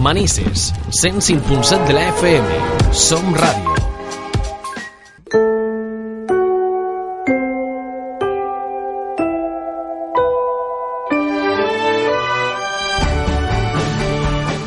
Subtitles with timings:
[0.00, 2.46] Manises, 105.7 de la FM.
[2.92, 3.74] Som Ràdio.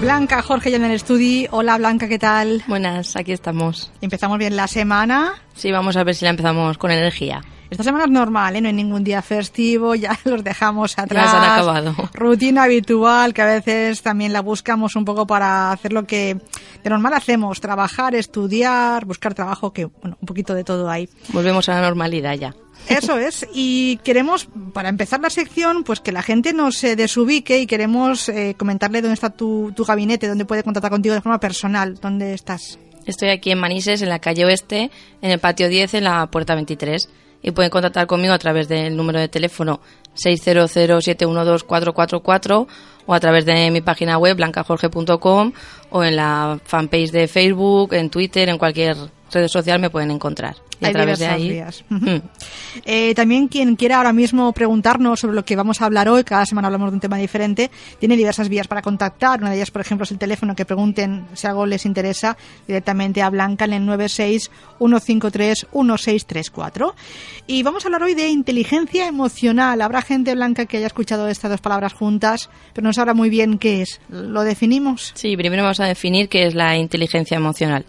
[0.02, 1.50] Blanca, Jorge ya en el estudio.
[1.52, 2.64] Hola Blanca, ¿qué tal?
[2.68, 3.92] Buenas, aquí estamos.
[4.02, 5.34] Empezamos bien la semana.
[5.56, 7.42] Sí, vamos a ver si la empezamos con energía.
[7.70, 8.62] Esta semana es normal, ¿eh?
[8.62, 11.26] no hay ningún día festivo, ya los dejamos atrás.
[11.26, 11.96] Ya se han acabado.
[12.14, 16.38] Rutina habitual que a veces también la buscamos un poco para hacer lo que
[16.84, 21.10] de normal hacemos, trabajar, estudiar, buscar trabajo, que bueno, un poquito de todo hay.
[21.30, 22.56] Volvemos a la normalidad ya.
[22.90, 27.58] Eso es, y queremos, para empezar la sección, pues que la gente no se desubique
[27.58, 31.40] y queremos eh, comentarle dónde está tu, tu gabinete, dónde puede contactar contigo de forma
[31.40, 32.78] personal, dónde estás.
[33.06, 36.54] Estoy aquí en Manises, en la calle Oeste, en el patio 10, en la puerta
[36.54, 37.10] 23.
[37.48, 39.80] Y pueden contactar conmigo a través del número de teléfono
[40.16, 42.66] 600-712-444
[43.06, 45.52] o a través de mi página web blancajorge.com
[45.92, 48.98] o en la fanpage de Facebook, en Twitter, en cualquier
[49.32, 50.56] red social me pueden encontrar.
[50.80, 51.64] Y Hay a través de ahí.
[51.90, 52.18] Mm.
[52.84, 56.46] Eh, también quien quiera ahora mismo preguntarnos sobre lo que vamos a hablar hoy, cada
[56.46, 59.40] semana hablamos de un tema diferente, tiene diversas vías para contactar.
[59.40, 63.22] Una de ellas, por ejemplo, es el teléfono que pregunten si algo les interesa directamente
[63.22, 63.86] a Blanca en el
[64.80, 66.94] 96-153-1634.
[67.48, 69.82] Y vamos a hablar hoy de inteligencia emocional.
[69.82, 73.58] Habrá gente, Blanca, que haya escuchado estas dos palabras juntas, pero no sabrá muy bien
[73.58, 74.00] qué es.
[74.10, 75.12] ¿Lo definimos?
[75.16, 77.86] Sí, primero vamos a definir qué es la inteligencia emocional.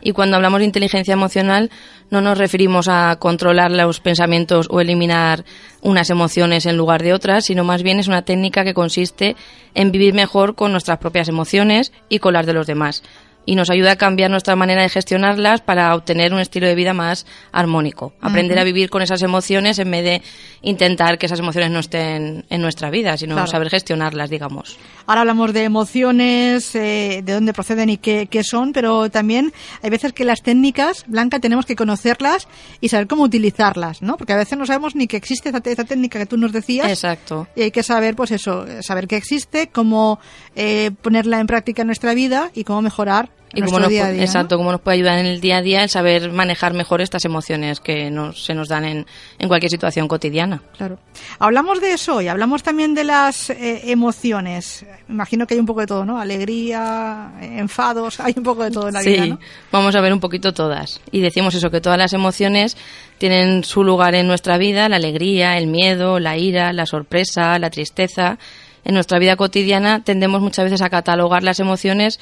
[0.00, 1.70] Y cuando hablamos de inteligencia emocional
[2.10, 5.44] no nos referimos a controlar los pensamientos o eliminar
[5.82, 9.36] unas emociones en lugar de otras, sino más bien es una técnica que consiste
[9.74, 13.02] en vivir mejor con nuestras propias emociones y con las de los demás.
[13.46, 16.92] Y nos ayuda a cambiar nuestra manera de gestionarlas para obtener un estilo de vida
[16.92, 18.12] más armónico.
[18.20, 20.22] Aprender a vivir con esas emociones en vez de
[20.62, 23.50] intentar que esas emociones no estén en nuestra vida, sino Claro.
[23.50, 24.76] saber gestionarlas, digamos.
[25.06, 29.90] Ahora hablamos de emociones, eh, de dónde proceden y qué, qué son, pero también hay
[29.90, 32.46] veces que las técnicas, Blanca, tenemos que conocerlas
[32.80, 34.16] y saber cómo utilizarlas, ¿no?
[34.16, 36.88] Porque a veces no sabemos ni que existe esta, esta técnica que tú nos decías.
[36.88, 37.48] Exacto.
[37.56, 40.20] Y hay que saber, pues eso, saber que existe, cómo
[40.54, 44.08] eh, ponerla en práctica en nuestra vida y cómo mejorar y cómo nos, día a
[44.08, 44.18] pu- día.
[44.18, 44.24] ¿no?
[44.24, 47.24] exacto, cómo nos puede ayudar en el día a día el saber manejar mejor estas
[47.24, 49.06] emociones que nos, se nos dan en,
[49.38, 50.62] en cualquier situación cotidiana.
[50.76, 50.98] Claro.
[51.38, 54.84] Hablamos de eso y hablamos también de las eh, emociones.
[55.08, 56.20] Imagino que hay un poco de todo, ¿no?
[56.20, 59.38] Alegría, enfados, hay un poco de todo en la sí, vida, ¿no?
[59.72, 61.00] vamos a ver un poquito todas.
[61.10, 62.76] Y decimos eso, que todas las emociones
[63.18, 67.70] tienen su lugar en nuestra vida, la alegría, el miedo, la ira, la sorpresa, la
[67.70, 68.38] tristeza.
[68.84, 72.18] En nuestra vida cotidiana tendemos muchas veces a catalogar las emociones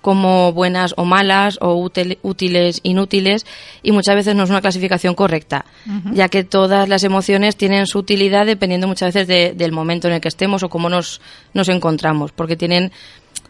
[0.00, 3.44] como buenas o malas o útil- útiles, inútiles
[3.82, 5.64] y muchas veces no es una clasificación correcta,
[6.12, 10.14] ya que todas las emociones tienen su utilidad dependiendo muchas veces de- del momento en
[10.14, 11.20] el que estemos o cómo nos,
[11.54, 12.92] nos encontramos, porque tienen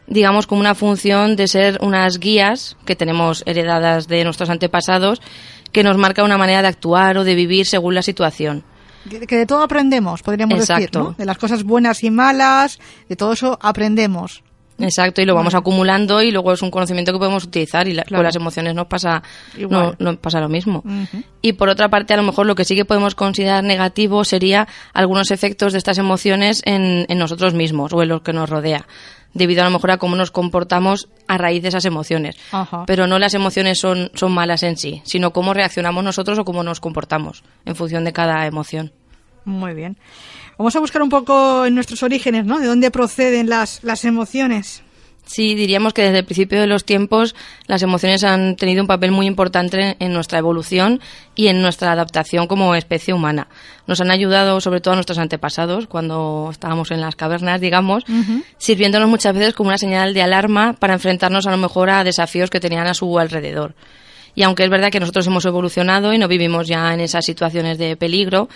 [0.07, 5.23] digamos, como una función de ser unas guías que tenemos heredadas de nuestros antepasados
[5.71, 8.65] que nos marca una manera de actuar o de vivir según la situación.
[9.09, 10.91] Que de todo aprendemos, podríamos decir.
[11.17, 14.43] De las cosas buenas y malas, de todo eso aprendemos.
[14.81, 18.03] Exacto, y lo vamos acumulando y luego es un conocimiento que podemos utilizar y la-
[18.05, 18.21] Claro.
[18.21, 19.23] con las emociones nos pasa,
[19.69, 20.83] no, nos pasa lo mismo.
[21.43, 24.67] Y por otra parte, a lo mejor lo que sí que podemos considerar negativo sería
[24.93, 28.87] algunos efectos de estas emociones en, en nosotros mismos o en los que nos rodea,
[29.35, 32.37] debido a lo mejor a cómo nos comportamos a raíz de esas emociones.
[32.53, 32.85] Ajá.
[32.87, 36.63] Pero no las emociones son, son malas en sí, sino cómo reaccionamos nosotros o cómo
[36.63, 38.93] nos comportamos en función de cada emoción.
[39.45, 39.97] Muy bien.
[40.61, 42.59] Vamos a buscar un poco en nuestros orígenes, ¿no?
[42.59, 44.83] De dónde proceden las, las emociones.
[45.25, 47.35] Sí, diríamos que desde el principio de los tiempos
[47.67, 51.01] las emociones han tenido un papel muy importante en nuestra evolución
[51.35, 53.49] y en nuestra adaptación como especie humana.
[53.87, 58.05] Nos han ayudado sobre todo a nuestros antepasados cuando estábamos en las cavernas, digamos,
[58.59, 62.51] sirviéndonos muchas veces como una señal de alarma para enfrentarnos a lo mejor a desafíos
[62.51, 63.75] que tenían a su alrededor.
[64.35, 67.79] Y aunque es verdad que nosotros hemos evolucionado y no vivimos ya en esas situaciones
[67.79, 68.49] de peligro,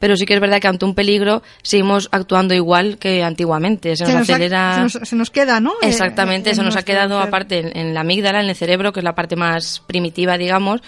[0.00, 3.94] pero sí que es verdad que ante un peligro seguimos actuando igual que antiguamente.
[3.96, 4.74] Se nos, ha- acelera.
[4.74, 5.70] se nos, se nos queda, ¿no?
[5.82, 8.92] Eh, Exactamente, en eso nos ha quedado aparte en, en la amígdala, en el cerebro,
[8.92, 10.80] que es la parte más primitiva, digamos,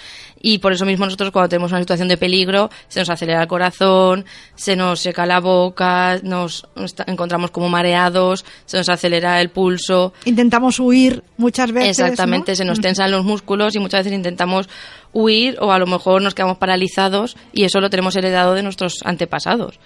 [0.44, 3.46] y por eso mismo nosotros cuando tenemos una situación de peligro se nos acelera el
[3.46, 4.24] corazón,
[4.56, 6.66] se nos seca la boca, nos
[7.06, 10.12] encontramos como mareados, se nos acelera el pulso.
[10.24, 12.00] Intentamos huir muchas veces.
[12.00, 12.56] Exactamente, ¿no?
[12.56, 14.68] se nos tensan los músculos y muchas veces intentamos
[15.12, 19.00] huir o a lo mejor nos quedamos paralizados y eso lo tenemos heredado de nuestros
[19.04, 19.78] antepasados.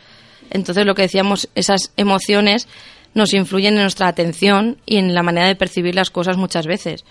[0.50, 2.68] Entonces, lo que decíamos, esas emociones
[3.14, 7.04] nos influyen en nuestra atención y en la manera de percibir las cosas muchas veces.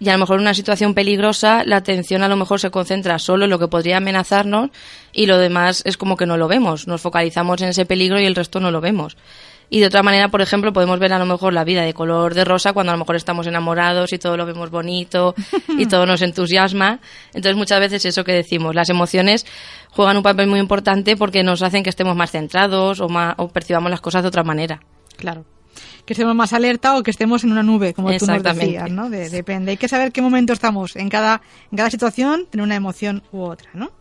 [0.00, 3.18] Y a lo mejor en una situación peligrosa, la atención a lo mejor se concentra
[3.18, 4.70] solo en lo que podría amenazarnos
[5.12, 6.86] y lo demás es como que no lo vemos.
[6.86, 9.16] Nos focalizamos en ese peligro y el resto no lo vemos.
[9.70, 12.34] Y de otra manera, por ejemplo, podemos ver a lo mejor la vida de color
[12.34, 15.34] de rosa cuando a lo mejor estamos enamorados y todo lo vemos bonito
[15.76, 17.00] y todo nos entusiasma.
[17.34, 19.44] Entonces muchas veces eso que decimos, las emociones
[19.90, 23.48] juegan un papel muy importante porque nos hacen que estemos más centrados o, más, o
[23.48, 24.80] percibamos las cosas de otra manera.
[25.16, 25.44] Claro.
[26.06, 29.10] Que estemos más alerta o que estemos en una nube, como tú nos decías, ¿no?
[29.10, 29.72] depende.
[29.72, 33.42] Hay que saber qué momento estamos en cada, en cada situación, tener una emoción u
[33.42, 33.92] otra, ¿no?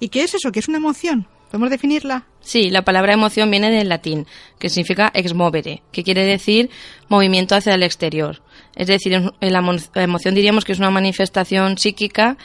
[0.00, 0.52] ¿Y qué es eso?
[0.52, 1.26] ¿Qué es una emoción?
[1.50, 2.26] ¿Podemos definirla?
[2.40, 4.26] Sí, la palabra emoción viene del latín,
[4.58, 6.68] que significa ex movere, que quiere decir
[7.08, 8.42] movimiento hacia el exterior.
[8.76, 12.36] Es decir, la emoción diríamos que es una manifestación psíquica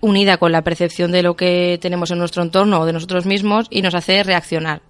[0.00, 3.66] unida con la percepción de lo que tenemos en nuestro entorno o de nosotros mismos
[3.70, 4.82] y nos hace reaccionar.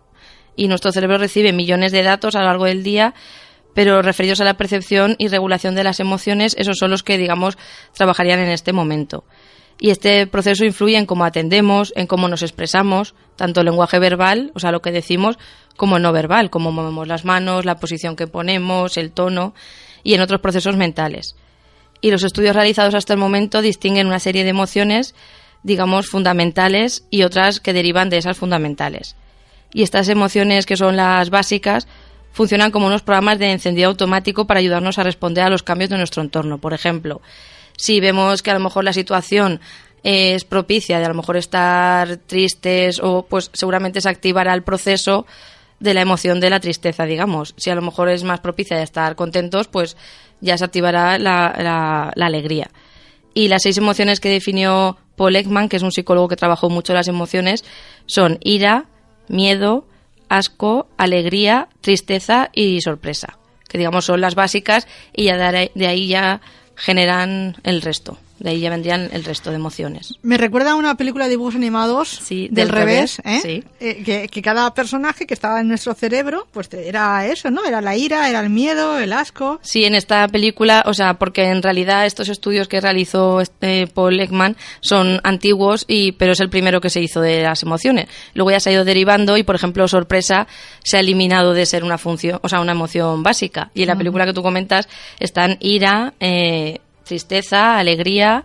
[0.54, 3.14] Y nuestro cerebro recibe millones de datos a lo largo del día,
[3.74, 7.56] pero referidos a la percepción y regulación de las emociones, esos son los que, digamos,
[7.94, 9.24] trabajarían en este momento
[9.80, 14.50] y este proceso influye en cómo atendemos, en cómo nos expresamos, tanto el lenguaje verbal,
[14.54, 15.38] o sea, lo que decimos,
[15.76, 19.54] como no verbal, cómo movemos las manos, la posición que ponemos, el tono
[20.02, 21.36] y en otros procesos mentales.
[22.00, 25.14] Y los estudios realizados hasta el momento distinguen una serie de emociones,
[25.62, 29.14] digamos, fundamentales y otras que derivan de esas fundamentales.
[29.72, 31.86] Y estas emociones, que son las básicas,
[32.32, 35.98] funcionan como unos programas de encendido automático para ayudarnos a responder a los cambios de
[35.98, 36.58] nuestro entorno.
[36.58, 37.20] Por ejemplo,
[37.78, 39.60] si vemos que a lo mejor la situación
[40.02, 45.26] es propicia de a lo mejor estar tristes o pues seguramente se activará el proceso
[45.78, 47.54] de la emoción de la tristeza, digamos.
[47.56, 49.96] Si a lo mejor es más propicia de estar contentos, pues
[50.40, 52.68] ya se activará la, la, alegría.
[53.32, 56.94] Y las seis emociones que definió Paul Ekman, que es un psicólogo que trabajó mucho
[56.94, 57.64] las emociones,
[58.06, 58.86] son ira,
[59.28, 59.86] miedo,
[60.28, 63.38] asco, alegría, tristeza y sorpresa,
[63.68, 66.40] que digamos son las básicas y ya de ahí ya
[66.78, 68.16] generan el resto.
[68.38, 70.14] De ahí ya vendrían el resto de emociones.
[70.22, 73.64] Me recuerda a una película de dibujos animados del, revés, ¿eh?
[73.80, 77.64] Eh, que, cada personaje que estaba en nuestro cerebro, pues era eso, ¿no?
[77.64, 79.58] Era la ira, era el miedo, el asco.
[79.62, 84.20] Sí, en esta película, o sea, porque en realidad estos estudios que realizó este Paul
[84.20, 88.08] Ekman son antiguos, y pero es el primero que se hizo de las emociones.
[88.34, 90.46] Luego ya se ha ido derivando y, por ejemplo, sorpresa
[90.84, 93.70] se ha eliminado de ser una función, o sea, una emoción básica.
[93.74, 94.88] Y en la película que tú comentas
[95.18, 98.44] están ira, eh, tristeza, alegría,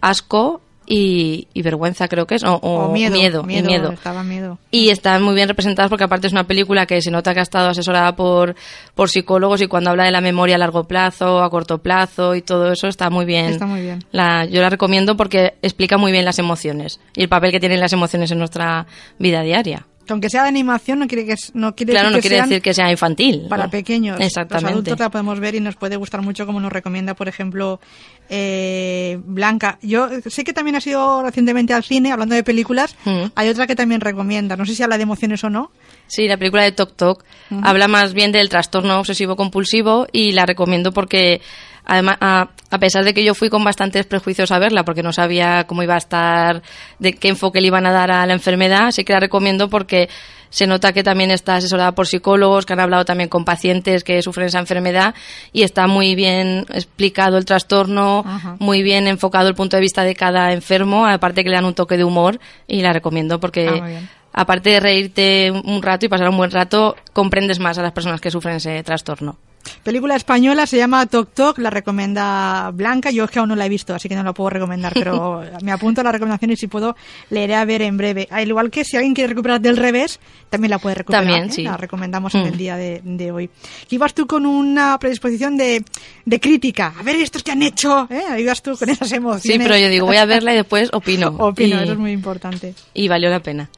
[0.00, 0.60] asco
[0.90, 3.94] y, vergüenza creo que es, o, miedo, miedo, y miedo.
[4.24, 4.58] miedo.
[4.70, 7.42] Y están muy bien representadas porque aparte es una película que se nota que ha
[7.42, 8.54] estado asesorada por,
[8.94, 12.42] por psicólogos y cuando habla de la memoria a largo plazo, a corto plazo y
[12.42, 13.46] todo eso está muy bien.
[13.46, 14.02] Está muy bien.
[14.12, 17.80] La, yo la recomiendo porque explica muy bien las emociones y el papel que tienen
[17.80, 18.86] las emociones en nuestra
[19.18, 22.42] vida diaria aunque sea de animación, no quiere que no quiere claro, decir no quiere
[22.42, 23.46] decir que sea infantil.
[23.48, 24.20] Para pequeños.
[24.20, 24.64] Exactamente.
[24.64, 27.80] Los adultos la podemos ver y nos puede gustar mucho, como nos recomienda, por ejemplo,
[28.28, 29.78] eh, Blanca.
[29.82, 32.96] Yo sé que también ha sido recientemente al cine, hablando de películas.
[33.04, 33.24] Mm.
[33.34, 34.56] Hay otra que también recomienda.
[34.56, 35.70] No sé si habla de emociones o no.
[36.06, 37.24] Sí, la película de Tok Tok
[37.62, 41.40] habla más bien del trastorno obsesivo compulsivo y la recomiendo porque
[41.88, 42.48] además a,
[42.78, 45.94] pesar de que yo fui con bastantes prejuicios a verla porque no sabía cómo iba
[45.94, 46.62] a estar,
[46.98, 50.08] de qué enfoque le iban a dar a la enfermedad, sí que la recomiendo porque
[50.50, 54.22] se nota que también está asesorada por psicólogos que han hablado también con pacientes que
[54.22, 55.14] sufren esa enfermedad
[55.52, 58.24] y está muy bien explicado el trastorno,
[58.58, 61.74] muy bien enfocado el punto de vista de cada enfermo, aparte que le dan un
[61.74, 64.00] toque de humor y la recomiendo porque ah,
[64.32, 68.20] aparte de reírte un rato y pasar un buen rato, comprendes más a las personas
[68.20, 69.38] que sufren ese trastorno.
[69.82, 73.10] Película española, se llama Tok Tok, la recomienda Blanca.
[73.10, 75.42] Yo es que aún no la he visto, así que no la puedo recomendar, pero
[75.62, 76.96] me apunto a la recomendación y si puedo,
[77.30, 78.28] leeré a ver en breve.
[78.30, 81.24] Al igual que si alguien quiere recuperar del revés, también la puede recuperar.
[81.24, 81.52] También, ¿eh?
[81.52, 81.62] sí.
[81.62, 82.58] La recomendamos en el mm.
[82.58, 83.50] día de, hoy.
[83.90, 85.84] ibas tú con una predisposición de,
[86.24, 86.94] de crítica.
[86.98, 88.40] A ver, estos que han hecho, ¿eh?
[88.40, 89.42] Ibas tú con esas emociones.
[89.42, 91.28] Sí, pero yo digo, voy a verla y después opino.
[91.38, 92.74] opino, eso es muy importante.
[92.94, 93.70] Y valió la pena.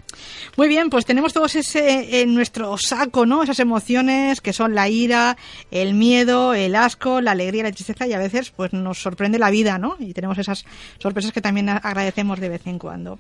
[0.57, 3.43] Muy bien, pues tenemos todos ese en nuestro saco, ¿no?
[3.43, 5.37] Esas emociones que son la ira,
[5.71, 9.51] el miedo, el asco, la alegría, la tristeza y a veces pues nos sorprende la
[9.51, 9.97] vida, ¿no?
[9.99, 10.65] Y tenemos esas
[10.99, 13.19] sorpresas que también agradecemos de vez en cuando.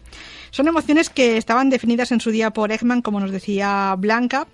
[0.50, 4.46] Son emociones que estaban definidas en su día por Ekman, como nos decía Blanca,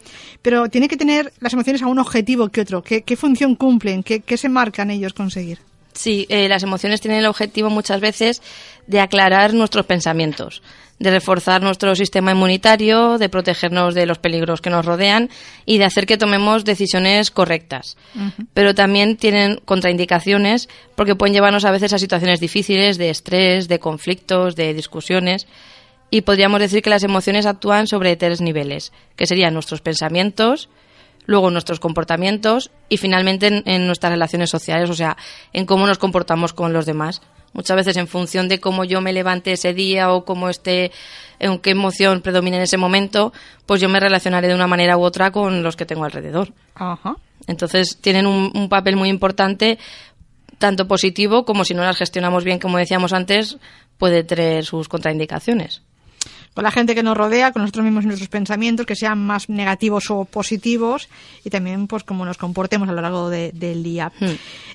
[0.43, 2.83] pero tiene que tener las emociones a un objetivo que otro.
[2.83, 4.03] ¿Qué, función cumplen?
[4.03, 5.59] ¿Qué, ¿Qué se marcan ellos conseguir?
[5.97, 8.43] Sí, eh, las emociones tienen el objetivo muchas veces
[8.87, 10.62] de aclarar nuestros pensamientos,
[10.99, 15.28] de reforzar nuestro sistema inmunitario, de protegernos de los peligros que nos rodean
[15.66, 17.97] y de hacer que tomemos decisiones correctas.
[18.55, 23.78] Pero también tienen contraindicaciones porque pueden llevarnos a veces a situaciones difíciles de estrés, de
[23.78, 25.47] conflictos, de discusiones.
[26.11, 30.69] Y podríamos decir que las emociones actúan sobre tres niveles, que serían nuestros pensamientos,
[31.26, 35.16] luego nuestros comportamientos y finalmente en, nuestras relaciones sociales, o sea,
[35.52, 37.21] en cómo nos comportamos con los demás.
[37.57, 40.93] Muchas veces en función de cómo yo me levante ese día o cómo esté,
[41.39, 43.33] en qué emoción predomine en ese momento,
[43.65, 46.53] pues yo me relacionaré de una manera u otra con los que tengo alrededor.
[46.75, 47.17] Ajá.
[47.47, 49.79] Entonces tienen un, un papel muy importante,
[50.59, 53.57] tanto positivo como si no las gestionamos bien, como decíamos antes,
[53.97, 55.81] puede tener sus contraindicaciones
[56.57, 59.51] con la gente que nos rodea, con nosotros mismos y nuestros pensamientos, que sean más
[59.51, 61.11] negativos o positivos,
[61.45, 64.11] y también pues cómo nos comportemos a lo largo del día.
[64.19, 64.31] Hmm.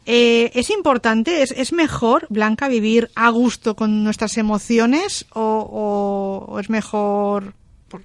[0.06, 6.60] Eh, ¿Es importante, es, es, mejor, Blanca, vivir a gusto con nuestras emociones o, o
[6.60, 7.56] es mejor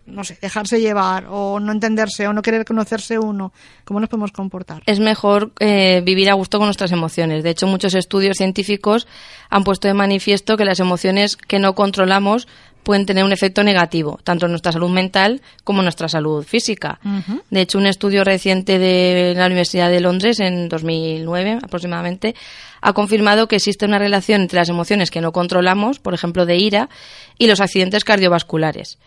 [0.07, 3.53] no sé, dejarse llevar o no entenderse o no querer conocerse uno?
[3.85, 4.83] ¿Cómo nos podemos comportar?
[4.87, 7.43] Es mejor eh, vivir a gusto con nuestras emociones.
[7.43, 9.07] De hecho, muchos estudios científicos
[9.51, 12.49] han puesto de manifiesto que las emociones que no controlamos
[12.87, 17.01] pueden tener un efecto negativo, tanto en nuestra salud mental como en nuestra salud física.
[17.51, 22.37] De hecho, un estudio reciente de la Universidad de Londres, en 2009 aproximadamente,
[22.81, 26.59] ha confirmado que existe una relación entre las emociones que no controlamos, por ejemplo, de
[26.59, 26.89] ira,
[27.39, 28.99] y los accidentes cardiovasculares.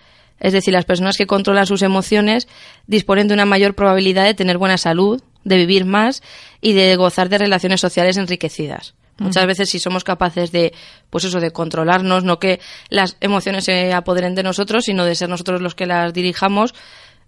[0.41, 2.49] Es decir, las personas que controlan sus emociones
[2.85, 6.21] disponen de una mayor probabilidad de tener buena salud, de vivir más
[6.59, 8.93] y de gozar de relaciones sociales enriquecidas.
[9.19, 10.73] Muchas veces si somos capaces de,
[11.09, 12.59] pues eso, de controlarnos, no que
[12.89, 16.73] las emociones se apoderen de nosotros, sino de ser nosotros los que las dirijamos,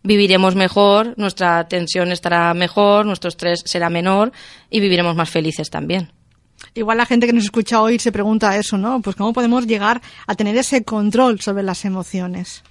[0.03, 4.31] viviremos mejor, nuestra tensión estará mejor, nuestro estrés será menor
[4.69, 6.11] y viviremos más felices también.
[6.73, 9.01] Igual la gente que nos escucha hoy se pregunta eso, ¿no?
[9.01, 12.63] Pues cómo podemos llegar a tener ese control sobre las emociones.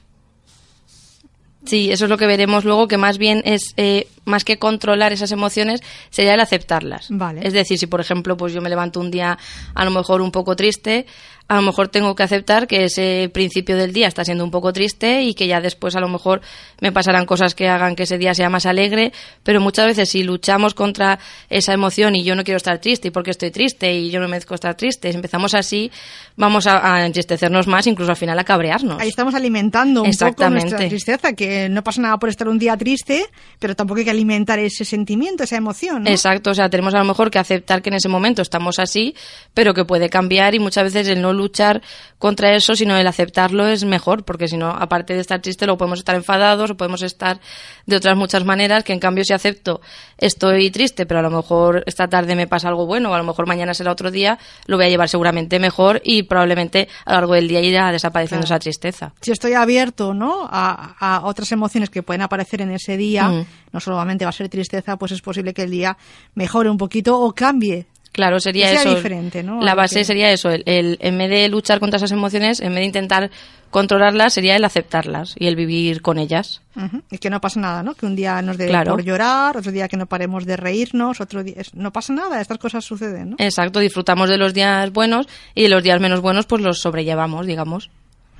[1.65, 5.13] Sí, eso es lo que veremos luego, que más bien es, eh, más que controlar
[5.13, 7.09] esas emociones, sería el aceptarlas.
[7.11, 7.43] Vale.
[7.45, 9.37] Es decir, si por ejemplo, pues yo me levanto un día
[9.75, 11.07] a lo mejor un poco triste,
[11.51, 14.73] a lo mejor tengo que aceptar que ese principio del día está siendo un poco
[14.73, 16.43] triste y que ya después a lo mejor
[16.81, 20.23] me pasarán cosas que hagan que ese día sea más alegre, pero muchas veces si
[20.23, 21.19] luchamos contra
[21.49, 24.29] esa emoción y yo no quiero estar triste y porque estoy triste y yo no
[24.29, 25.91] merezco estar triste, si empezamos así,
[26.37, 29.01] vamos a, a, entristecernos más, incluso al final a cabrearnos.
[29.01, 32.77] Ahí estamos alimentando un poco nuestra tristeza, que no pasa nada por estar un día
[32.77, 33.27] triste,
[33.59, 36.05] pero tampoco hay que alimentar ese sentimiento, esa emoción.
[36.05, 36.11] ¿no?
[36.11, 39.15] Exacto, o sea, tenemos a lo mejor que aceptar que en ese momento estamos así,
[39.55, 41.81] pero que puede cambiar y muchas veces el no luchar
[42.19, 45.79] contra eso, sino el aceptarlo es mejor, porque si no, aparte de estar triste, luego
[45.79, 47.41] podemos estar enfadados o podemos estar
[47.87, 49.81] de otras muchas maneras, que en cambio si acepto
[50.19, 53.25] estoy triste, pero a lo mejor esta tarde me pasa algo bueno, o a lo
[53.25, 57.17] mejor mañana será otro día, lo voy a llevar seguramente mejor y probablemente a lo
[57.21, 58.57] largo del día irá desapareciendo claro.
[58.57, 59.15] esa tristeza.
[59.23, 60.47] Si estoy abierto ¿no?
[60.51, 63.47] a, a, otras emociones que pueden aparecer en ese día, mm.
[63.73, 65.97] no va a ser tristeza, pues es posible que el día
[66.35, 68.95] mejore un poquito o cambie Claro, sería eso.
[68.95, 69.61] diferente, ¿no?
[69.61, 70.05] La base que...
[70.05, 70.51] sería eso.
[70.51, 73.31] El, el, en vez de luchar contra esas emociones, en vez de intentar
[73.71, 76.61] controlarlas, sería el aceptarlas y el vivir con ellas.
[76.75, 77.03] Uh -huh.
[77.13, 77.95] Y que no pasa nada, ¿no?
[77.95, 78.91] Que un día nos dé claro.
[78.93, 81.63] por llorar, otro día que no paremos de reírnos, otro día...
[81.75, 83.37] No pasa nada, estas cosas suceden, ¿no?
[83.39, 87.47] Exacto, disfrutamos de los días buenos y de los días menos buenos pues los sobrellevamos,
[87.47, 87.91] digamos.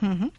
[0.03, 0.31] Uh -huh.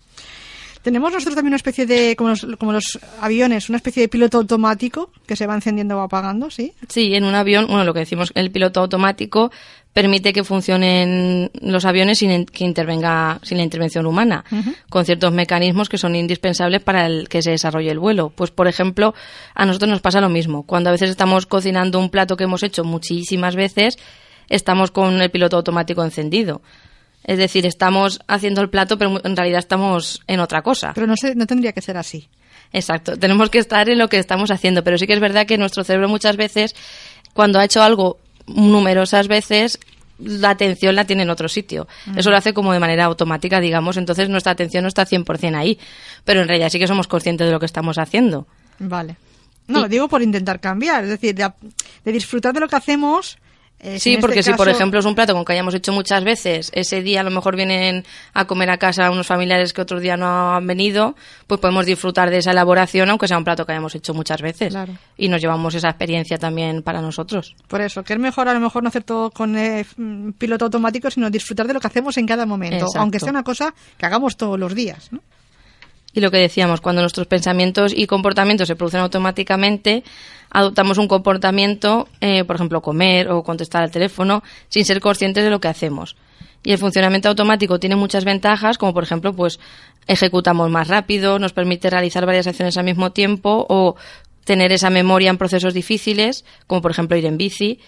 [0.82, 4.38] Tenemos nosotros también una especie de, como los, como los, aviones, una especie de piloto
[4.38, 6.74] automático que se va encendiendo o apagando, ¿sí?
[6.88, 9.52] Sí, en un avión, bueno, lo que decimos, el piloto automático
[9.94, 14.76] permite que funcionen los aviones sin que intervenga, sin la intervención humana, uh -huh.
[14.90, 18.30] con ciertos mecanismos que son indispensables para el, que se desarrolle el vuelo.
[18.30, 19.14] Pues, por ejemplo,
[19.54, 20.64] a nosotros nos pasa lo mismo.
[20.64, 23.98] Cuando a veces estamos cocinando un plato que hemos hecho muchísimas veces,
[24.50, 26.62] estamos con el piloto automático encendido.
[27.24, 30.92] Es decir, estamos haciendo el plato, pero en realidad estamos en otra cosa.
[30.94, 32.28] Pero no, sé, no tendría que ser así.
[32.74, 35.58] Exacto, tenemos que estar en lo que estamos haciendo, pero sí que es verdad que
[35.58, 36.74] nuestro cerebro muchas veces,
[37.34, 39.78] cuando ha hecho algo numerosas veces,
[40.20, 41.88] la atención la tiene en otro sitio.
[42.16, 45.78] Eso lo hace como de manera automática, digamos, entonces nuestra atención no está 100% ahí,
[46.24, 48.48] pero en realidad sí que somos conscientes de lo que estamos haciendo.
[48.80, 49.18] Vale.
[49.68, 49.82] No, y...
[49.84, 51.51] lo digo por intentar cambiar, es decir, de,
[52.06, 53.38] de disfrutar de lo que hacemos
[53.84, 54.64] eh, sí, porque este si caso...
[54.64, 57.32] por ejemplo es un plato con que hayamos hecho muchas veces, ese día a lo
[57.32, 61.16] mejor vienen a comer a casa unos familiares que otro día no han venido,
[61.48, 64.70] pues podemos disfrutar de esa elaboración aunque sea un plato que hayamos hecho muchas veces.
[64.70, 64.94] Claro.
[65.18, 67.56] Y nos llevamos esa experiencia también para nosotros.
[67.68, 69.86] Por eso, que es mejor a lo mejor no hacer todo con eh,
[70.38, 73.00] piloto automático, sino disfrutar de lo que hacemos en cada momento, Exacto.
[73.00, 75.22] aunque sea una cosa que hagamos todos los días, ¿no?
[76.13, 80.03] Y lo que decíamos, cuando nuestros pensamientos y comportamientos se producen automáticamente,
[80.50, 85.50] adoptamos un comportamiento, eh, por ejemplo, comer o contestar al teléfono, sin ser conscientes de
[85.50, 86.18] lo que hacemos.
[86.63, 89.60] Y el funcionamiento automático tiene muchas ventajas, como por ejemplo, pues
[90.08, 93.96] ejecutamos más rápido, nos permite realizar varias acciones al mismo tiempo o
[94.44, 97.80] tener esa memoria en procesos difíciles, como por ejemplo ir en bici.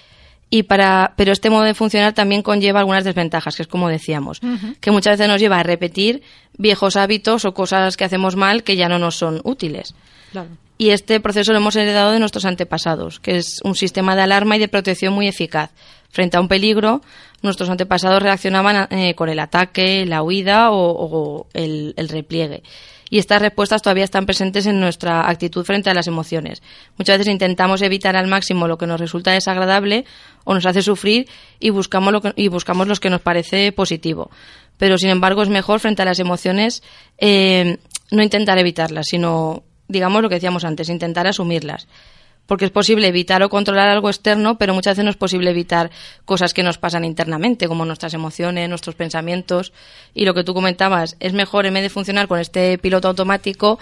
[0.56, 4.38] Y para, pero este modo de funcionar también conlleva algunas desventajas, que es como decíamos,
[4.44, 4.78] uh -huh.
[4.80, 6.22] que muchas veces nos lleva a repetir
[6.60, 9.96] viejos hábitos o cosas que hacemos mal que ya no nos son útiles.
[10.32, 10.50] Claro.
[10.78, 14.56] Y este proceso lo hemos heredado de nuestros antepasados, que es un sistema de alarma
[14.56, 15.72] y de protección muy eficaz.
[16.12, 17.02] frente a un peligro,
[17.42, 22.62] nuestros antepasados reaccionaban eh, con el ataque, la huida o, el, repliegue.
[23.14, 26.64] Y estas respuestas todavía están presentes en nuestra actitud frente a las emociones.
[26.98, 30.06] Muchas veces intentamos evitar al máximo lo que nos resulta desagradable
[30.46, 31.30] o nos hace sufrir
[31.60, 34.32] y buscamos, lo que, y buscamos lo que nos parece positivo.
[34.80, 36.82] Pero, sin embargo, es mejor frente a las emociones
[37.20, 37.78] eh,
[38.10, 41.88] no intentar evitarlas, sino, digamos lo que decíamos antes, intentar asumirlas
[42.46, 45.92] porque es posible evitar o controlar algo externo, pero muchas veces no es posible evitar
[46.26, 49.72] cosas que nos pasan internamente, como nuestras emociones, nuestros pensamientos.
[50.14, 53.80] Y lo que tú comentabas, es mejor en vez de funcionar con este piloto automático,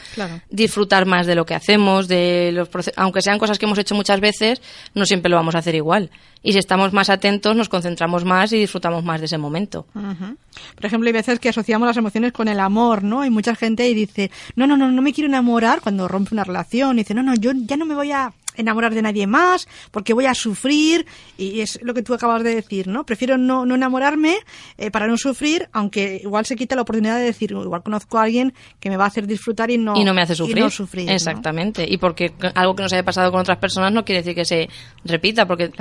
[0.50, 4.20] disfrutar más de lo que hacemos, de los aunque sean cosas que hemos hecho muchas
[4.20, 4.62] veces,
[4.94, 6.10] no siempre lo vamos a hacer igual.
[6.44, 9.86] Y si estamos más atentos, nos concentramos más y disfrutamos más de ese momento.
[9.94, 13.22] Por ejemplo, hay veces que asociamos las emociones con el amor, ¿no?
[13.22, 16.44] Hay mucha gente y dice, no, no, no, no me quiero enamorar cuando rompe una
[16.44, 16.98] relación.
[16.98, 20.14] Y dice, no, no, yo ya no me voy a enamorar de nadie más, porque
[20.14, 21.06] voy a sufrir,
[21.38, 23.06] y es lo que tú acabas de decir, ¿no?
[23.06, 24.38] Prefiero no, no enamorarme
[24.78, 28.24] eh, para no sufrir, aunque igual se quita la oportunidad de decir, igual conozco a
[28.24, 30.58] alguien que me va a hacer disfrutar y no, y no me hace sufrir.
[31.10, 31.86] Exactamente.
[31.88, 34.70] Y porque algo que nos haya pasado con otras personas no quiere decir que se
[35.06, 35.72] repita, porque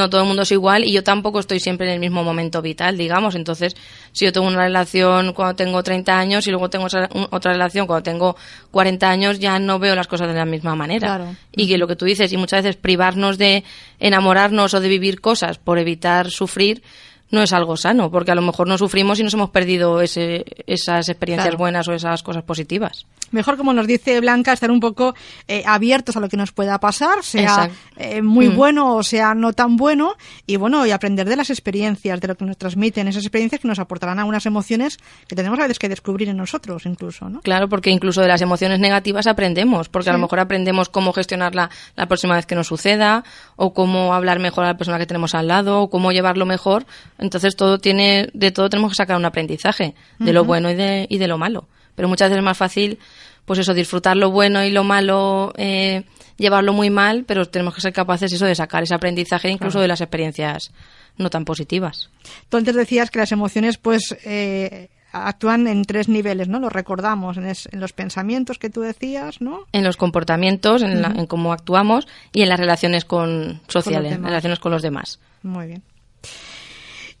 [0.00, 2.60] no todo el mundo es igual y yo tampoco estoy siempre en el mismo momento
[2.62, 3.34] vital, digamos.
[3.34, 3.76] Entonces,
[4.12, 6.86] si yo tengo una relación cuando tengo 30 años y luego tengo
[7.30, 8.36] otra relación cuando tengo
[8.70, 11.36] 40 años, ya no veo las cosas de la misma manera.
[11.52, 13.64] Y que lo que tú dices, y muchas veces privarnos de
[13.98, 16.82] enamorarnos o de vivir cosas por evitar sufrir,
[17.30, 20.44] no es algo sano, porque a lo mejor no sufrimos y nos hemos perdido ese,
[20.66, 25.14] esas experiencias buenas o esas cosas positivas mejor, como nos dice Blanca, estar un poco
[25.46, 28.56] eh, abiertos a lo que nos pueda pasar, sea eh, muy mm.
[28.56, 30.14] bueno o sea no tan bueno,
[30.46, 33.68] y bueno, y aprender de las experiencias, de lo que nos transmiten, esas experiencias que
[33.68, 37.40] nos aportarán algunas emociones que tenemos a veces que descubrir en nosotros incluso, ¿no?
[37.40, 41.70] Claro, porque incluso de las emociones negativas aprendemos, porque a lo mejor aprendemos cómo gestionarla
[41.96, 43.24] la próxima vez que nos suceda,
[43.56, 46.84] o cómo hablar mejor a la persona que tenemos al lado, o cómo llevarlo mejor.
[47.20, 51.06] Entonces todo tiene, de todo tenemos que sacar un aprendizaje, de lo bueno y de,
[51.08, 51.68] y de lo malo
[52.00, 52.98] pero muchas veces es más fácil,
[53.44, 56.04] pues eso, disfrutar lo bueno y lo malo, eh,
[56.38, 59.88] llevarlo muy mal, pero tenemos que ser capaces eso de sacar ese aprendizaje incluso de
[59.88, 60.72] las experiencias
[61.18, 62.08] no tan positivas.
[62.48, 66.58] Tú antes decías que las emociones, pues, eh, actúan en tres niveles, ¿no?
[66.58, 69.66] Lo recordamos en, los pensamientos que tú decías, ¿no?
[69.72, 74.58] En los comportamientos, en, cómo actuamos y en las relaciones con sociales, en las relaciones
[74.58, 75.20] con los demás.
[75.42, 75.82] Muy bien.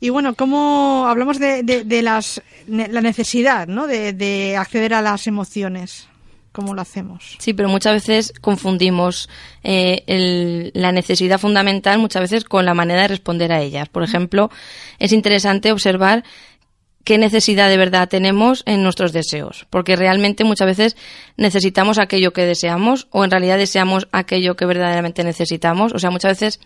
[0.00, 3.86] Y bueno, ¿cómo hablamos de, de, las, la necesidad ¿no?
[3.86, 6.08] de, acceder a las emociones?
[6.52, 7.36] ¿Cómo lo hacemos?
[7.38, 9.28] Sí, pero muchas veces confundimos
[9.62, 13.88] eh, la necesidad fundamental muchas veces con la manera de responder a ellas.
[13.88, 14.50] Por ejemplo,
[14.98, 16.24] es interesante observar
[17.04, 20.96] qué necesidad de verdad tenemos en nuestros deseos, porque realmente muchas veces
[21.36, 25.92] necesitamos aquello que deseamos o en realidad deseamos aquello que verdaderamente necesitamos.
[25.92, 26.60] O sea, muchas veces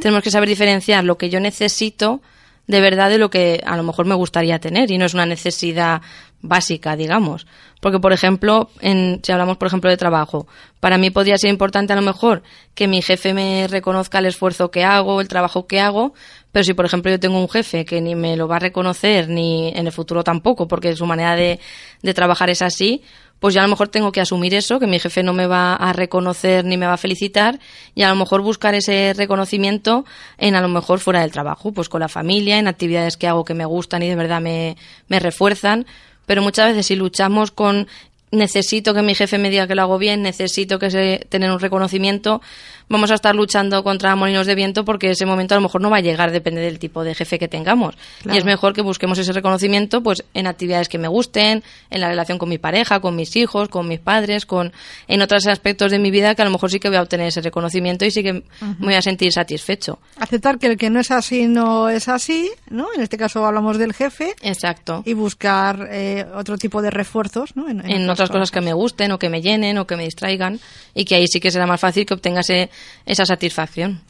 [0.00, 2.20] tenemos que saber diferenciar lo que yo necesito
[2.66, 5.26] de verdad de lo que a lo mejor me gustaría tener y no es una
[5.26, 6.02] necesidad
[6.42, 7.46] básica, digamos.
[7.80, 10.46] Porque, por ejemplo, en, si hablamos, por ejemplo, de trabajo,
[10.80, 12.42] para mí podría ser importante a lo mejor
[12.74, 16.14] que mi jefe me reconozca el esfuerzo que hago, el trabajo que hago,
[16.52, 19.28] pero si, por ejemplo, yo tengo un jefe que ni me lo va a reconocer,
[19.28, 21.60] ni en el futuro tampoco, porque su manera de,
[22.02, 23.02] de trabajar es así,
[23.40, 25.74] pues ya a lo mejor tengo que asumir eso, que mi jefe no me va
[25.74, 27.58] a reconocer ni me va a felicitar
[27.94, 30.04] y a lo mejor buscar ese reconocimiento
[30.38, 33.44] en a lo mejor fuera del trabajo, pues con la familia, en actividades que hago
[33.44, 34.76] que me gustan y de verdad me,
[35.08, 35.86] me refuerzan.
[36.24, 37.86] Pero muchas veces si luchamos con
[38.30, 41.60] necesito que mi jefe me diga que lo hago bien, necesito que se, tener un
[41.60, 42.42] reconocimiento,
[42.88, 45.90] vamos a estar luchando contra molinos de viento porque ese momento a lo mejor no
[45.90, 47.96] va a llegar, depende del tipo de jefe que tengamos.
[48.24, 52.08] Y es mejor que busquemos ese reconocimiento pues en actividades que me gusten, en la
[52.08, 54.72] relación con mi pareja, con mis hijos, con mis padres, con
[55.08, 57.28] en otros aspectos de mi vida que a lo mejor sí que voy a obtener
[57.28, 58.42] ese reconocimiento y sí que me
[58.78, 59.98] voy a sentir satisfecho.
[60.18, 62.88] Aceptar que el que no es así no es así, ¿no?
[62.94, 64.34] En este caso hablamos del jefe.
[64.42, 65.02] Exacto.
[65.04, 67.68] Y buscar eh, otro tipo de refuerzos, ¿no?
[67.68, 70.60] En, otras cosas que me gusten o que me llenen o que me distraigan
[70.94, 72.70] y que ahí sí que será más fácil que obtengase
[73.04, 74.02] esa satisfacción.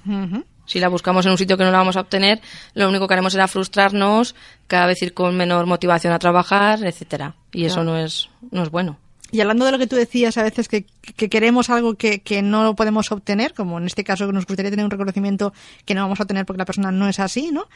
[0.66, 2.40] Si la buscamos en un sitio que no la vamos a obtener,
[2.74, 4.35] lo único que haremos será frustrarnos,
[4.66, 7.37] cada vez ir con menor motivación a trabajar, etcétera.
[7.52, 8.98] Y eso no es, no es bueno.
[9.33, 10.87] Y hablando de lo que tú decías, a veces que,
[11.29, 14.85] queremos algo que, que, no podemos obtener, como en este caso que nos gustaría tener
[14.85, 15.52] un reconocimiento
[15.85, 17.66] que no vamos a obtener porque la persona no es así, ¿no?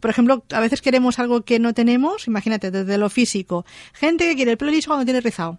[0.00, 3.64] Por ejemplo, a veces queremos algo que no tenemos, imagínate, desde lo físico.
[3.92, 5.58] Gente que quiere el pelo liso cuando tiene rizado.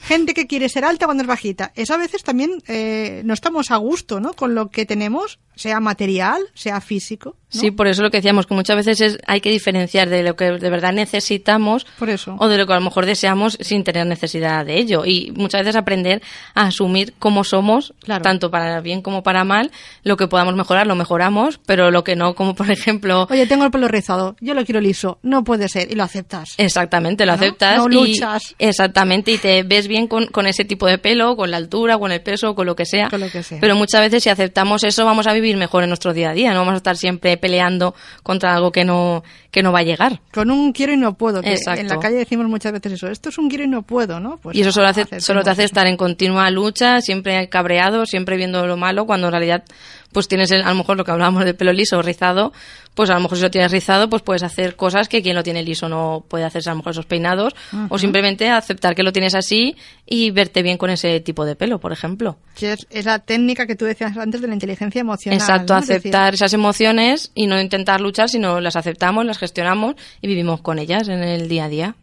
[0.00, 1.72] Gente que quiere ser alta cuando es bajita.
[1.74, 4.32] Eso a veces también eh, no estamos a gusto, ¿no?
[4.32, 7.36] Con lo que tenemos sea material, sea físico.
[7.48, 10.36] Sí, por eso lo que decíamos, que muchas veces es, hay que diferenciar de lo
[10.36, 12.34] que de verdad necesitamos Por eso.
[12.38, 15.04] o de lo que a lo mejor deseamos sin tener necesidad de ello.
[15.04, 16.22] Y muchas veces aprender
[16.54, 18.22] a asumir cómo somos, Claro.
[18.22, 19.70] tanto para bien como para mal,
[20.02, 23.64] lo que podamos mejorar lo mejoramos, pero lo que no, como por ejemplo, Oye, tengo
[23.66, 26.54] el pelo rizado, yo lo quiero liso, no puede ser, y lo aceptas.
[26.56, 27.36] Exactamente, lo ¿No?
[27.36, 28.54] aceptas No y luchas.
[28.58, 32.12] exactamente y te ves bien con, con ese tipo de pelo, con la altura, con
[32.12, 33.10] el peso, con lo que sea.
[33.10, 33.58] Con lo que sea.
[33.60, 36.52] Pero muchas veces si aceptamos eso vamos a vivir mejor en nuestro día a día,
[36.52, 40.20] no vamos a estar siempre peleando contra algo que no que no va a llegar.
[40.32, 41.82] Con un quiero y no puedo, que Exacto.
[41.82, 44.38] en la calle decimos muchas veces eso, esto es un quiero y no puedo, ¿no?
[44.38, 48.36] Pues y eso solo, hace, solo te hace estar en continua lucha, siempre cabreado, siempre
[48.38, 49.64] viendo lo malo, cuando en realidad
[50.12, 52.52] pues tienes el- a lo mejor lo que hablábamos del pelo liso o rizado,
[52.94, 55.42] pues a lo mejor si lo tienes rizado, pues puedes hacer cosas que quien lo
[55.42, 57.54] tiene liso no puede hacerse a lo mejor esos peinados,
[57.88, 61.78] o simplemente aceptar que lo tienes así y verte bien con ese tipo de pelo,
[61.80, 62.36] por ejemplo.
[62.54, 65.38] Que es, es la técnica que tú decías antes de la inteligencia emocional.
[65.40, 70.60] Exacto, aceptar esas emociones y no intentar luchar, sino las aceptamos, las gestionamos y vivimos
[70.60, 71.94] con ellas en el día a día.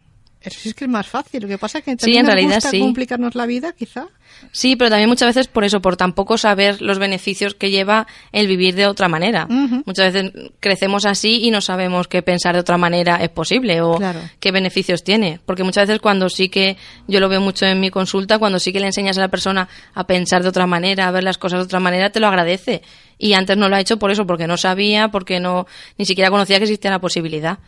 [0.42, 1.42] Eso sí es que es más fácil.
[1.42, 2.80] Lo que pasa es que Sí, también en nos realidad gusta sí.
[2.80, 4.06] complicarnos la vida, quizá.
[4.52, 8.46] Sí, pero también muchas veces por eso, por tampoco saber los beneficios que lleva el
[8.46, 9.46] vivir de otra manera.
[9.84, 13.96] Muchas veces crecemos así y no sabemos que pensar de otra manera es posible o
[13.98, 14.20] Claro.
[14.38, 15.40] qué beneficios tiene.
[15.44, 18.72] Porque muchas veces cuando sí que, yo lo veo mucho en mi consulta, cuando sí
[18.72, 21.58] que le enseñas a la persona a pensar de otra manera, a ver las cosas
[21.58, 22.80] de otra manera, te lo agradece.
[23.18, 25.66] Y antes no lo ha hecho por eso, porque no sabía, porque no,
[25.98, 27.58] ni siquiera conocía que existía la posibilidad.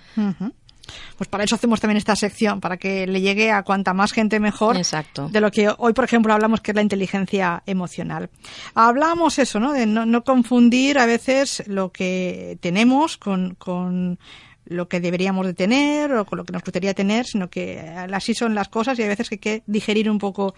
[1.17, 4.41] Pues para eso hacemos también esta sección, para que le llegue a cuanta más gente
[4.41, 4.77] mejor.
[4.77, 5.29] Exacto.
[5.29, 8.31] De lo que hoy, por ejemplo, hablamos que es la inteligencia emocional.
[8.75, 9.73] Hablábamos eso, ¿no?
[9.73, 14.19] De no, no confundir a veces lo que tenemos con, con
[14.65, 17.81] lo que deberíamos de tener o con lo que nos gustaría tener, sino que
[18.13, 20.55] así son las cosas y a veces hay que digerir un poco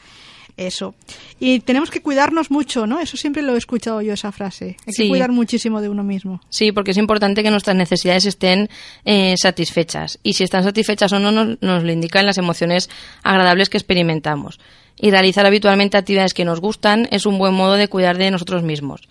[0.56, 0.94] eso.
[1.40, 3.00] Y tenemos que cuidarnos mucho, ¿no?
[3.00, 4.76] Eso siempre lo he escuchado yo, esa frase.
[4.86, 6.40] Hay que cuidar muchísimo de uno mismo.
[6.48, 8.68] Sí, porque es importante que nuestras necesidades estén
[9.04, 10.18] eh, satisfechas.
[10.22, 12.88] Y si están satisfechas o no, nos, nos lo indican las emociones
[13.22, 14.60] agradables que experimentamos.
[14.96, 18.62] Y realizar habitualmente actividades que nos gustan es un buen modo de cuidar de nosotros
[18.62, 19.08] mismos.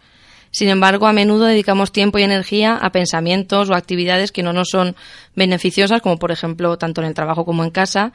[0.54, 4.70] Sin embargo, a menudo dedicamos tiempo y energía a pensamientos o actividades que no nos
[4.70, 4.96] son
[5.36, 8.14] beneficiosas, como por ejemplo tanto en el trabajo como en casa.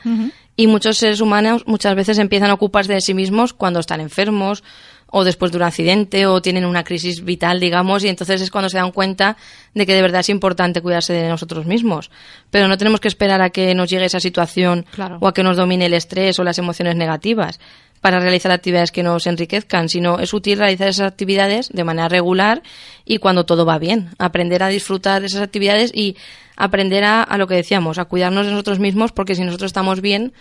[0.54, 4.62] Y muchos seres humanos muchas veces empiezan a ocuparse de sí mismos cuando están enfermos
[5.10, 8.68] o después de un accidente o tienen una crisis vital, digamos, y entonces es cuando
[8.68, 9.36] se dan cuenta
[9.74, 12.10] de que de verdad es importante cuidarse de nosotros mismos.
[12.50, 15.16] Pero no tenemos que esperar a que nos llegue esa situación Claro.
[15.20, 17.58] o a que nos domine el estrés o las emociones negativas
[18.00, 22.62] para realizar actividades que nos enriquezcan, sino es útil realizar esas actividades de manera regular
[23.04, 24.10] y cuando todo va bien.
[24.18, 26.16] Aprender a disfrutar de esas actividades y
[26.56, 30.00] aprender a, a lo que decíamos, a cuidarnos de nosotros mismos, porque si nosotros estamos
[30.00, 30.32] bien,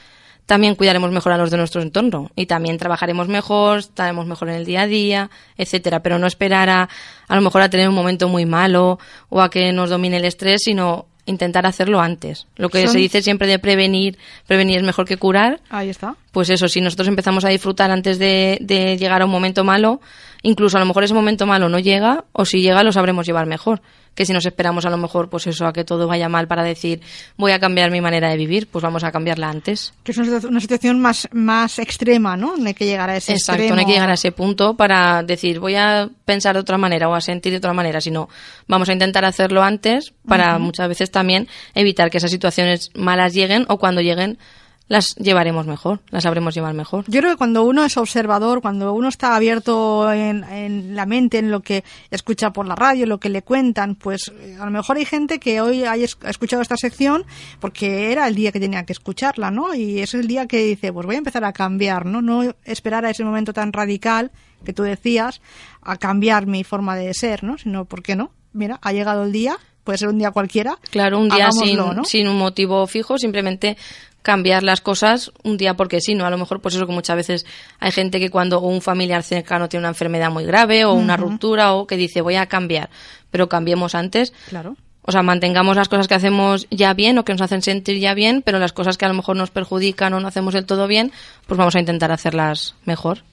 [0.47, 4.55] también cuidaremos mejor a los de nuestro entorno y también trabajaremos mejor, estaremos mejor en
[4.55, 6.89] el día a día, etcétera, pero no esperar a
[7.27, 10.25] a lo mejor a tener un momento muy malo o a que nos domine el
[10.25, 12.47] estrés, sino intentar hacerlo antes.
[12.55, 16.15] Lo que Son- se dice siempre de prevenir, prevenir es mejor que curar, Ahí está.
[16.31, 20.01] pues eso, si nosotros empezamos a disfrutar antes de, de llegar a un momento malo,
[20.41, 23.45] incluso a lo mejor ese momento malo no llega, o si llega lo sabremos llevar
[23.45, 23.81] mejor.
[24.17, 26.63] Que si nos esperamos a lo mejor, pues eso, a que todo vaya mal para
[26.63, 27.01] decir
[27.37, 29.93] voy a cambiar mi manera de vivir, pues vamos a cambiarla antes.
[30.03, 32.57] Que es una, situa- una situación más, más extrema, ¿no?
[32.57, 33.75] No hay que llegar a ese Exacto, extremo.
[33.75, 37.07] no hay que llegar a ese punto para decir voy a pensar de otra manera
[37.07, 38.27] o a sentir de otra manera, sino
[38.67, 43.65] vamos a intentar hacerlo antes para muchas veces también evitar que esas situaciones malas lleguen
[43.69, 44.39] o cuando lleguen
[44.87, 47.05] las llevaremos mejor, las sabremos llevar mejor.
[47.07, 51.39] Yo creo que cuando uno es observador, cuando uno está abierto en, en la mente,
[51.39, 54.71] en lo que escucha por la radio, lo que le cuentan, pues eh, a lo
[54.71, 57.25] mejor hay gente que hoy ha escuchado esta sección
[57.59, 59.73] porque era el día que tenía que escucharla, ¿no?
[59.73, 62.21] Y es el día que dice, pues voy a empezar a cambiar, ¿no?
[62.21, 64.31] No esperar a ese momento tan radical
[64.63, 65.41] que tú decías,
[65.81, 67.57] a cambiar mi forma de ser, ¿no?
[67.57, 68.31] Sino, ¿por qué no?
[68.53, 70.77] Mira, ha llegado el día, puede ser un día cualquiera.
[70.91, 72.03] Claro, un día sin, hagámoslo, ¿no?
[72.03, 73.77] sin un motivo fijo, simplemente
[74.21, 76.25] cambiar las cosas un día porque sí, ¿no?
[76.25, 77.45] A lo mejor pues eso que muchas veces
[77.79, 81.71] hay gente que cuando un familiar cercano tiene una enfermedad muy grave o una ruptura
[81.71, 82.89] o que dice voy a cambiar,
[83.31, 84.33] pero cambiemos antes.
[84.49, 84.75] Claro.
[85.03, 88.13] O sea, mantengamos las cosas que hacemos ya bien o que nos hacen sentir ya
[88.13, 90.85] bien, pero las cosas que a lo mejor nos perjudican o no hacemos del todo
[90.87, 91.13] bien,
[91.45, 93.23] pues vamos a intentar hacerlas mejor.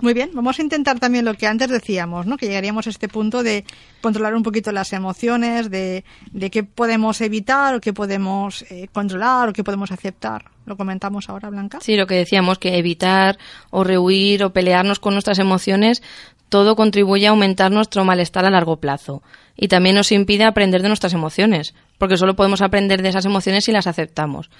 [0.00, 2.36] Muy bien, vamos a intentar también lo que antes decíamos, ¿no?
[2.36, 3.64] Que llegaríamos a este punto de
[4.00, 9.48] controlar un poquito las emociones, de, de qué podemos evitar o qué podemos eh, controlar
[9.48, 10.50] o qué podemos aceptar.
[10.66, 11.78] ¿Lo comentamos ahora, Blanca?
[11.80, 13.38] Sí, lo que decíamos, que evitar
[13.70, 16.02] o rehuir o pelearnos con nuestras emociones,
[16.48, 19.22] todo contribuye a aumentar nuestro malestar a largo plazo.
[19.56, 23.64] Y también nos impide aprender de nuestras emociones, porque solo podemos aprender de esas emociones
[23.64, 24.50] si las aceptamos.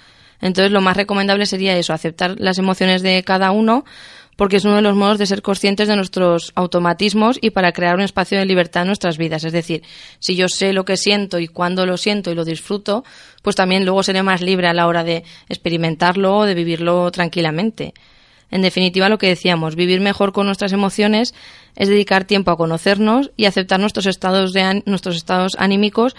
[0.41, 3.85] Entonces, lo más recomendable sería eso, aceptar las emociones de cada uno,
[4.35, 7.95] porque es uno de los modos de ser conscientes de nuestros automatismos y para crear
[7.95, 9.43] un espacio de libertad en nuestras vidas.
[9.43, 9.83] Es decir,
[10.19, 13.03] si yo sé lo que siento y cuándo lo siento y lo disfruto,
[13.41, 17.93] pues también luego seré más libre a la hora de experimentarlo o de vivirlo tranquilamente.
[18.51, 21.33] En definitiva, lo que decíamos, vivir mejor con nuestras emociones
[21.75, 26.15] es dedicar tiempo a conocernos y aceptar nuestros estados, de, nuestros estados anímicos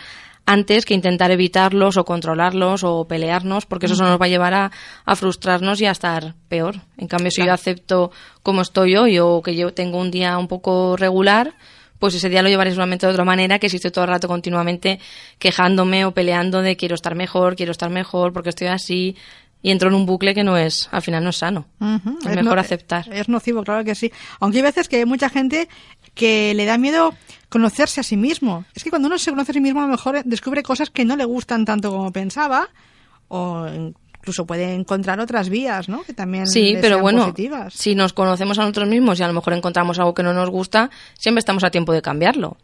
[0.47, 5.17] antes que intentar evitarlos o controlarlos o pelearnos, porque eso nos va a llevar a,
[5.17, 6.77] frustrarnos y a estar peor.
[6.97, 10.47] En cambio, si yo acepto cómo estoy hoy o que yo tengo un día un
[10.47, 11.55] poco regular,
[11.99, 14.29] pues ese día lo llevaré solamente de otra manera que si estoy todo el rato
[14.29, 15.01] continuamente
[15.39, 19.17] quejándome o peleando de quiero estar mejor, quiero estar mejor, porque estoy así,
[19.63, 21.67] y entro en un bucle que no es, al final no es sano.
[22.25, 23.13] Es, mejor aceptar.
[23.13, 24.13] Es nocivo, claro que sí.
[24.39, 25.69] Aunque hay veces que hay mucha gente
[26.15, 27.15] que le da miedo
[27.49, 28.65] conocerse a sí mismo.
[28.75, 31.05] Es que cuando uno se conoce a sí mismo, a lo mejor descubre cosas que
[31.05, 32.69] no le gustan tanto como pensaba,
[33.29, 33.67] o
[34.27, 36.03] incluso puede encontrar otras vías, ¿no?
[36.03, 37.33] Que también sí, pero bueno,
[37.71, 40.51] si nos conocemos a nosotros mismos y a lo mejor encontramos algo que no nos
[40.51, 42.57] gusta, siempre estamos a tiempo de cambiarlo.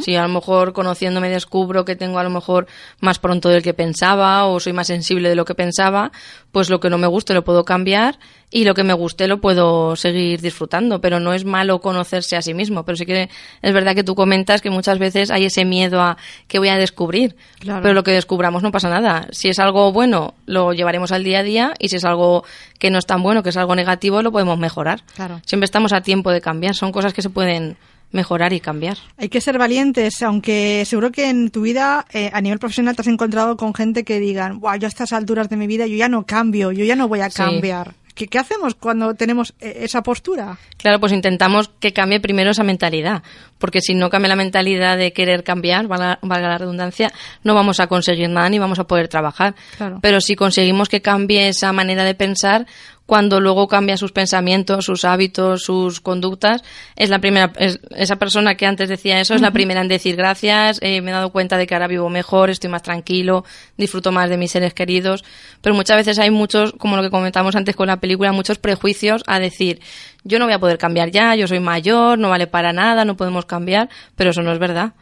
[0.00, 2.66] Si a lo mejor conociéndome descubro que tengo a lo mejor
[2.98, 6.10] más pronto del que pensaba o soy más sensible de lo que pensaba,
[6.50, 8.18] pues lo que no me guste lo puedo cambiar
[8.50, 11.00] y lo que me guste lo puedo seguir disfrutando.
[11.00, 12.84] Pero no es malo conocerse a sí mismo.
[12.84, 13.30] Pero sí que
[13.62, 16.16] es verdad que tú comentas que muchas veces hay ese miedo a
[16.48, 17.36] que voy a descubrir.
[17.60, 19.28] Pero lo que descubramos no pasa nada.
[19.30, 22.44] Si es algo bueno, lo llevaremos al día a día y si es algo
[22.78, 25.04] que no es tan bueno, que es algo negativo, lo podemos mejorar.
[25.46, 26.74] Siempre estamos a tiempo de cambiar.
[26.74, 27.76] Son cosas que se pueden
[28.12, 28.98] mejorar y cambiar.
[29.16, 33.02] Hay que ser valientes, aunque seguro que en tu vida eh, a nivel profesional te
[33.02, 36.08] has encontrado con gente que digan, yo a estas alturas de mi vida yo ya
[36.08, 37.94] no cambio, yo ya no voy a cambiar.
[38.14, 40.58] ¿Qué, ¿Qué, hacemos cuando tenemos eh, esa postura?
[40.76, 43.22] Claro, pues intentamos que cambie primero esa mentalidad,
[43.58, 47.12] porque si no cambia la mentalidad de querer cambiar, valga, la redundancia,
[47.44, 49.54] no vamos a conseguir nada ni vamos a poder trabajar.
[50.02, 52.66] Pero si conseguimos que cambie esa manera de pensar,
[53.10, 56.62] cuando luego cambia sus pensamientos, sus hábitos, sus conductas,
[56.94, 57.52] es la primera,
[57.96, 61.14] esa persona que antes decía eso es la primera en decir gracias, eh, me he
[61.14, 63.44] dado cuenta de que ahora vivo mejor, estoy más tranquilo,
[63.76, 65.24] disfruto más de mis seres queridos,
[65.60, 69.24] pero muchas veces hay muchos, como lo que comentamos antes con la película, muchos prejuicios
[69.26, 69.80] a decir,
[70.22, 73.16] yo no voy a poder cambiar ya, yo soy mayor, no vale para nada, no
[73.16, 74.92] podemos cambiar, pero eso no es verdad.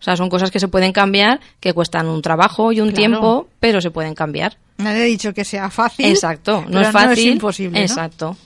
[0.00, 3.48] O sea, son cosas que se pueden cambiar, que cuestan un trabajo y un tiempo,
[3.60, 4.56] pero se pueden cambiar.
[4.82, 6.06] Nadie ha dicho que sea fácil.
[6.06, 7.28] Exacto, no es fácil.
[7.28, 7.80] es imposible.
[7.80, 8.36] Exacto.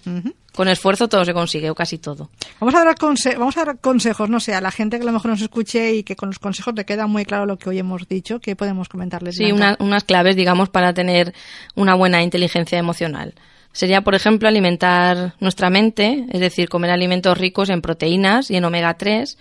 [0.55, 2.31] Con esfuerzo todo se consigue, o casi todo.
[2.61, 2.95] Vamos a, dar
[3.37, 5.95] vamos a dar consejos, no sé, a la gente que a lo mejor nos escuche
[5.95, 8.55] y que con los consejos le queda muy claro lo que hoy hemos dicho, ¿qué
[8.55, 9.35] podemos comentarles?
[9.35, 11.35] Sí, unas claves, digamos, para tener
[11.75, 13.35] una buena inteligencia emocional.
[13.73, 18.65] Sería, por ejemplo, alimentar nuestra mente, es decir, comer alimentos ricos en proteínas y en
[18.65, 19.37] omega 3,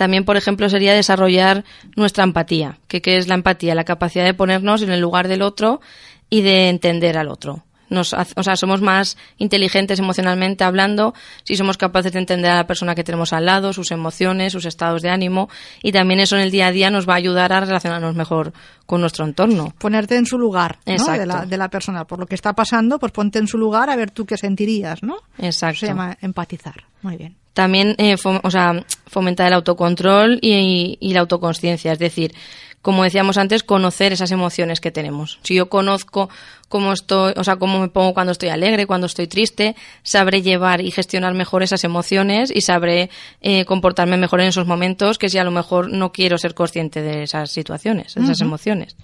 [0.00, 1.62] también, por ejemplo, sería desarrollar
[1.94, 2.78] nuestra empatía.
[2.88, 3.74] ¿Qué, ¿Qué es la empatía?
[3.74, 5.82] La capacidad de ponernos en el lugar del otro
[6.30, 7.66] y de entender al otro.
[7.90, 11.12] Nos, o sea, somos más inteligentes emocionalmente hablando
[11.44, 14.64] si somos capaces de entender a la persona que tenemos al lado, sus emociones, sus
[14.64, 15.50] estados de ánimo
[15.82, 18.54] y también eso en el día a día nos va a ayudar a relacionarnos mejor
[18.86, 19.74] con nuestro entorno.
[19.76, 21.12] Ponerte en su lugar ¿no?
[21.12, 22.06] de, la, de la persona.
[22.06, 25.02] Por lo que está pasando, pues ponte en su lugar a ver tú qué sentirías,
[25.02, 25.16] ¿no?
[25.36, 25.80] Exacto.
[25.80, 26.86] se llama empatizar.
[27.02, 32.32] Muy bien también eh, o sea, fomentar el autocontrol y, la autoconsciencia, es decir,
[32.82, 35.38] como decíamos antes, conocer esas emociones que tenemos.
[35.42, 36.30] Si yo conozco
[36.68, 40.80] cómo estoy, o sea, cómo me pongo cuando estoy alegre, cuando estoy triste, sabré llevar
[40.80, 43.10] y gestionar mejor esas emociones y sabré
[43.42, 47.02] eh, comportarme mejor en esos momentos que si a lo mejor no quiero ser consciente
[47.02, 48.96] de esas situaciones, de esas emociones.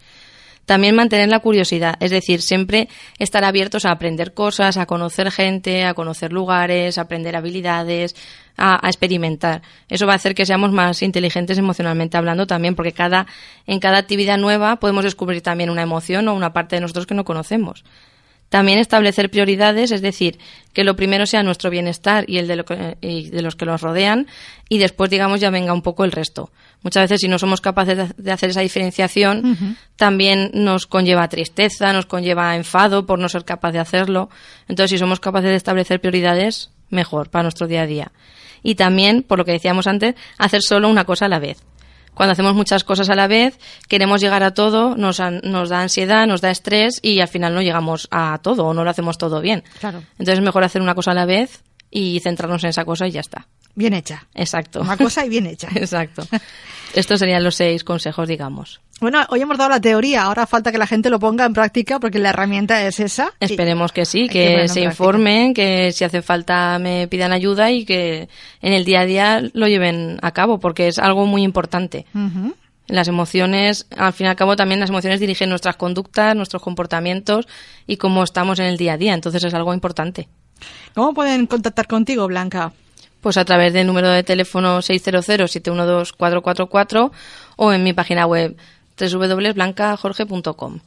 [0.66, 2.88] También mantener la curiosidad, es decir, siempre
[3.20, 8.16] estar abiertos a aprender cosas, a conocer gente, a conocer lugares, a aprender habilidades,
[8.56, 9.62] a, experimentar.
[9.88, 13.26] Eso va a hacer que seamos más inteligentes emocionalmente hablando también, porque cada,
[13.66, 17.14] en cada actividad nueva podemos descubrir también una emoción o una parte de nosotros que
[17.14, 17.84] no conocemos.
[18.48, 20.38] También establecer prioridades, es decir,
[20.72, 24.28] que lo primero sea nuestro bienestar y el de, lo de los que nos rodean
[24.68, 26.50] y después, digamos, ya venga un poco el resto.
[26.82, 32.06] Muchas veces, si no somos capaces de hacer esa diferenciación, también nos conlleva tristeza, nos
[32.06, 34.30] conlleva enfado por no ser capaz de hacerlo.
[34.68, 38.12] Entonces, si somos capaces de establecer prioridades, mejor para nuestro día a día.
[38.62, 41.58] Y también, por lo que decíamos antes, hacer solo una cosa a la vez
[42.16, 46.26] cuando hacemos muchas cosas a la vez, queremos llegar a todo, nos, nos da ansiedad,
[46.26, 49.42] nos da estrés y al final no llegamos a todo o no lo hacemos todo
[49.42, 49.62] bien.
[49.80, 50.02] Claro.
[50.12, 53.10] Entonces es mejor hacer una cosa a la vez y centrarnos en esa cosa y
[53.10, 53.46] ya está.
[53.76, 54.26] Bien hecha.
[54.34, 54.80] Exacto.
[54.80, 55.68] Una cosa y bien hecha.
[55.74, 56.26] Exacto.
[56.94, 58.80] Estos serían los seis consejos, digamos.
[59.00, 62.00] Bueno, hoy hemos dado la teoría, ahora falta que la gente lo ponga en práctica
[62.00, 63.34] porque la herramienta es esa.
[63.38, 68.30] Esperemos que sí, que, se informen, que si hace falta me pidan ayuda y que
[68.62, 72.06] en el día a día lo lleven a cabo porque es algo muy importante.
[72.86, 77.46] Las emociones, al fin y al cabo, también las emociones dirigen nuestras conductas, nuestros comportamientos
[77.86, 79.12] y cómo estamos en el día a día.
[79.12, 80.28] Entonces es algo importante.
[80.94, 82.72] ¿Cómo pueden contactar contigo, Blanca?
[83.20, 87.10] Pues a través del número de teléfono 600-712-444
[87.56, 88.56] o en mi página web
[88.98, 90.78] www.blancajorge.com.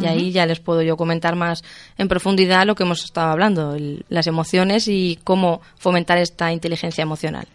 [0.00, 1.62] Y ahí ya les puedo yo comentar más
[1.98, 7.02] en profundidad lo que hemos estado hablando, el- las emociones y cómo fomentar esta inteligencia
[7.02, 7.46] emocional.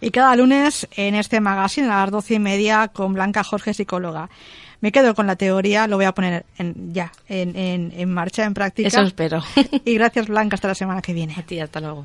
[0.00, 4.30] Y cada lunes en este magazine a las doce y media con Blanca Jorge, psicóloga.
[4.80, 8.44] Me quedo con la teoría, lo voy a poner en- ya en, en- en marcha,
[8.44, 8.86] en práctica.
[8.88, 9.42] Eso espero.
[9.84, 11.34] Y gracias, Blanca, hasta la semana que viene.
[11.36, 12.04] A ti, hasta luego.